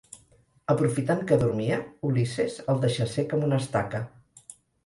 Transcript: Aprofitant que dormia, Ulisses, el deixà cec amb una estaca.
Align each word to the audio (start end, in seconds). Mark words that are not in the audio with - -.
Aprofitant 0.73 1.21
que 1.31 1.37
dormia, 1.43 1.77
Ulisses, 2.09 2.57
el 2.75 2.81
deixà 2.87 3.07
cec 3.15 3.37
amb 3.39 3.49
una 3.49 3.61
estaca. 3.67 4.03